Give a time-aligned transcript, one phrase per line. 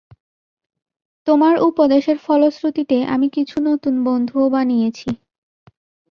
[1.27, 5.09] তোমার উপদেশের ফলশ্রুতিতে, আমি কিছু নতুন বন্ধুও বানিয়েছি।